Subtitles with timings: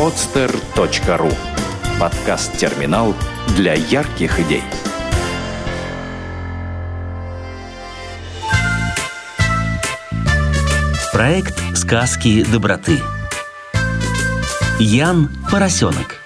[0.00, 1.30] podster.ru
[2.00, 3.14] Подкаст-терминал
[3.54, 4.62] для ярких идей.
[11.12, 12.98] Проект «Сказки доброты».
[14.78, 16.16] Ян Поросенок.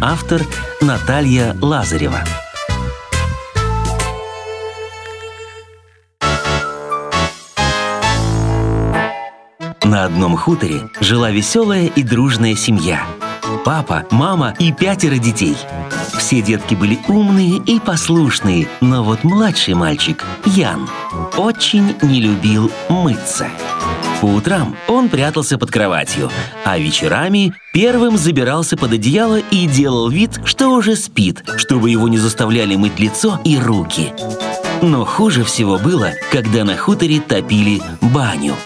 [0.00, 0.42] Автор
[0.80, 2.22] Наталья Лазарева.
[9.86, 13.06] На одном хуторе жила веселая и дружная семья.
[13.64, 15.56] Папа, мама и пятеро детей.
[16.18, 20.88] Все детки были умные и послушные, но вот младший мальчик, Ян,
[21.36, 23.46] очень не любил мыться.
[24.20, 26.32] По утрам он прятался под кроватью,
[26.64, 32.18] а вечерами первым забирался под одеяло и делал вид, что уже спит, чтобы его не
[32.18, 34.12] заставляли мыть лицо и руки.
[34.82, 38.56] Но хуже всего было, когда на хуторе топили баню.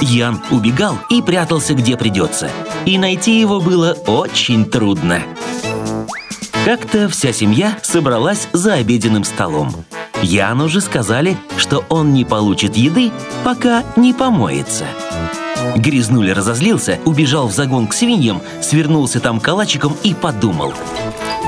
[0.00, 2.50] Ян убегал и прятался где придется.
[2.86, 5.22] И найти его было очень трудно.
[6.64, 9.72] Как-то вся семья собралась за обеденным столом.
[10.22, 13.10] Яну же сказали, что он не получит еды,
[13.44, 14.84] пока не помоется.
[15.76, 20.72] Грязнуля разозлился, убежал в загон к свиньям, свернулся там калачиком и подумал.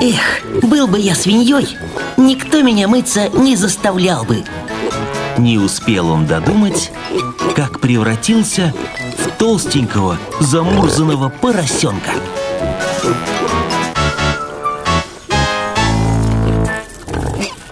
[0.01, 1.77] Эх, был бы я свиньей,
[2.17, 4.43] никто меня мыться не заставлял бы.
[5.37, 6.91] Не успел он додумать,
[7.55, 8.73] как превратился
[9.17, 12.11] в толстенького замурзанного поросенка.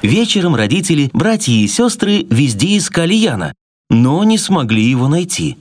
[0.01, 3.53] Вечером родители, братья и сестры везде искали Яна,
[3.89, 5.57] но не смогли его найти.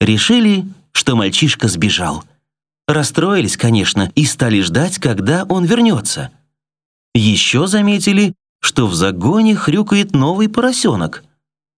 [0.00, 2.24] Решили, что мальчишка сбежал.
[2.86, 6.30] Расстроились, конечно, и стали ждать, когда он вернется.
[7.14, 8.34] Еще заметили,
[8.64, 11.22] что в загоне хрюкает новый поросенок.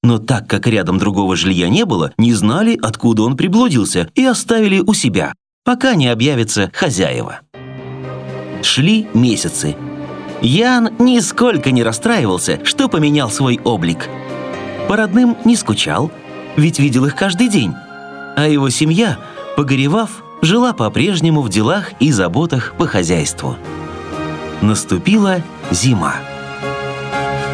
[0.05, 4.79] Но так как рядом другого жилья не было, не знали, откуда он приблудился, и оставили
[4.79, 7.41] у себя, пока не объявится хозяева.
[8.63, 9.75] Шли месяцы.
[10.41, 14.09] Ян нисколько не расстраивался, что поменял свой облик.
[14.87, 16.13] По родным не скучал,
[16.57, 17.75] ведь видел их каждый день.
[18.37, 19.19] А его семья,
[19.57, 23.57] погоревав, жила по-прежнему в делах и заботах по хозяйству.
[24.63, 25.43] Наступила
[25.73, 26.15] зима.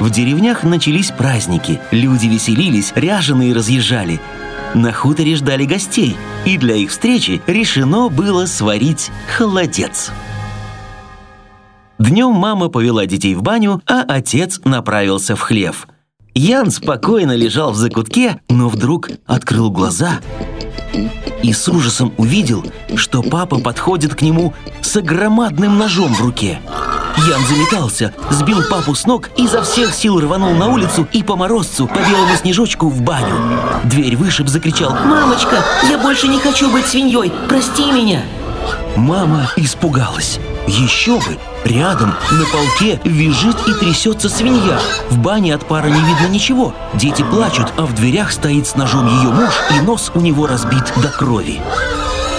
[0.03, 4.21] В деревнях начались праздники, люди веселились, ряженые разъезжали.
[4.75, 10.11] На хуторе ждали гостей, и для их встречи решено было сварить холодец.
[12.01, 15.87] Днем мама повела детей в баню, а отец направился в хлев.
[16.35, 20.19] Ян спокойно лежал в закутке, но вдруг открыл глаза
[21.45, 26.59] и с ужасом увидел, что папа подходит к нему с огромадным ножом в руке.
[27.17, 31.87] Ян заметался, сбил папу с ног, изо всех сил рванул на улицу и по морозцу,
[31.87, 33.35] по белому снежочку в баню.
[33.85, 38.23] Дверь вышиб, закричал «Мамочка, я больше не хочу быть свиньей, прости меня!»
[38.97, 40.39] Мама испугалась.
[40.67, 41.39] Еще бы!
[41.65, 44.79] Рядом, на полке, визжит и трясется свинья.
[45.11, 46.75] В бане от пара не видно ничего.
[46.95, 50.93] Дети плачут, а в дверях стоит с ножом ее муж, и нос у него разбит
[50.97, 51.61] до крови.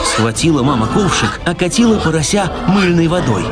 [0.05, 3.45] Схватила мама ковшик, окатила порося мыльной водой.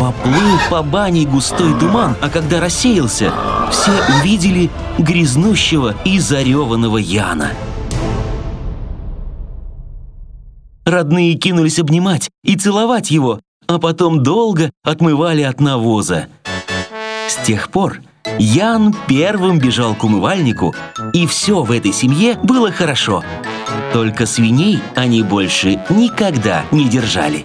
[0.00, 3.34] Поплыл по бане густой туман, а когда рассеялся,
[3.70, 7.50] все увидели грязнущего и зареванного Яна.
[10.86, 16.28] Родные кинулись обнимать и целовать его, а потом долго отмывали от навоза.
[17.28, 18.00] С тех пор
[18.38, 20.74] Ян первым бежал к умывальнику,
[21.12, 23.22] и все в этой семье было хорошо.
[23.92, 27.44] Только свиней они больше никогда не держали.